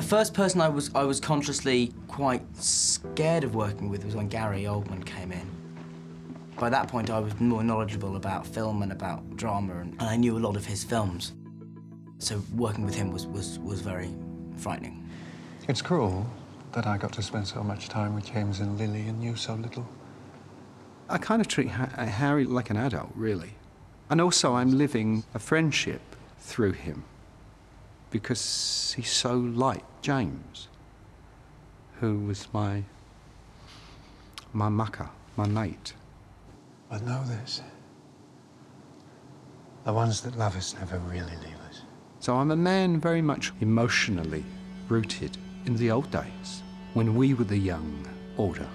[0.00, 4.28] The first person I was I was consciously quite scared of working with was when
[4.28, 5.46] Gary Oldman came in.
[6.58, 10.16] By that point, I was more knowledgeable about film and about drama, and, and I
[10.16, 11.34] knew a lot of his films.
[12.16, 14.08] So working with him was, was, was very
[14.56, 15.06] frightening.
[15.68, 16.26] It's cruel
[16.72, 19.52] that I got to spend so much time with James and Lily and you so
[19.52, 19.86] little.
[21.10, 23.50] I kind of treat ha- uh, Harry like an adult, really.
[24.08, 26.00] And also, I'm living a friendship
[26.38, 27.04] through him
[28.10, 30.68] because he's so like James,
[32.00, 32.82] who was my,
[34.52, 35.94] my mucker, my mate.
[36.90, 37.62] I know this.
[39.84, 41.82] The ones that love us never really leave us.
[42.18, 44.44] So I'm a man very much emotionally
[44.88, 46.62] rooted in the old days
[46.94, 48.66] when we were the young order.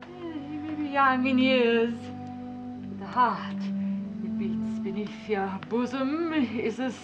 [0.00, 1.92] You may be young in years,
[2.88, 6.94] but the heart that beats beneath your bosom is as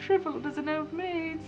[0.00, 1.42] shriveled as an old maid's.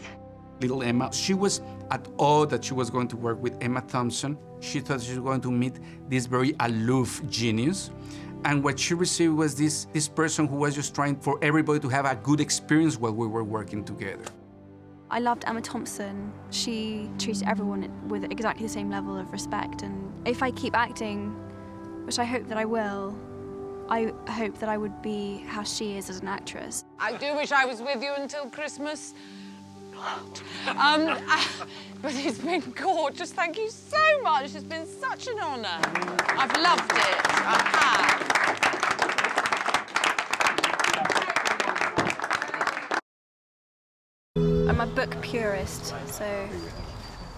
[0.60, 4.38] Little Emma, she was at awe that she was going to work with Emma Thompson.
[4.60, 5.74] She thought she was going to meet
[6.08, 7.90] this very aloof genius.
[8.44, 11.88] And what she received was this, this person who was just trying for everybody to
[11.88, 14.24] have a good experience while we were working together.
[15.10, 16.32] I loved Emma Thompson.
[16.50, 19.82] She treated everyone with exactly the same level of respect.
[19.82, 21.30] And if I keep acting,
[22.04, 23.16] which I hope that I will,
[23.88, 26.84] I hope that I would be how she is as an actress.
[26.98, 29.14] I do wish I was with you until Christmas.
[30.66, 31.18] Um,
[32.02, 33.32] but it's been gorgeous.
[33.32, 34.54] Thank you so much.
[34.54, 35.78] It's been such an honour.
[36.28, 37.20] I've loved it.
[37.26, 38.34] I have.
[44.68, 46.48] I'm a book purist, so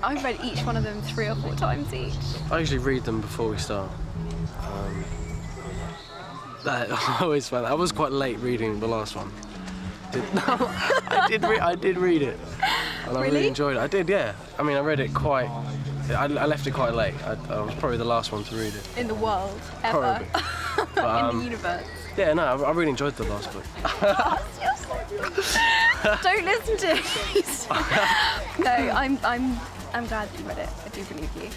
[0.03, 2.15] I've read each one of them three or four times each.
[2.51, 3.91] I usually read them before we start.
[4.63, 5.05] Um,
[6.67, 7.73] that, I always find that.
[7.73, 9.33] I was quite late reading the last one.
[10.13, 11.43] Did, no, I did.
[11.43, 12.39] Re- I did read it,
[13.07, 13.37] and I really?
[13.37, 13.49] Really?
[13.49, 13.81] enjoyed it.
[13.81, 14.35] I did, yeah.
[14.59, 15.49] I mean, I read it quite.
[16.11, 17.15] I, I left it quite late.
[17.25, 18.89] I, I was probably the last one to read it.
[18.97, 20.25] In the world, ever.
[20.33, 20.43] Probably.
[20.95, 21.87] But, In um, the universe.
[22.19, 23.65] yeah, no, I, I really enjoyed the last book.
[26.23, 27.01] Don't listen to me.
[28.65, 29.59] no, I'm, I'm,
[29.95, 30.69] I'm glad that you read it.
[30.85, 31.49] I do believe you.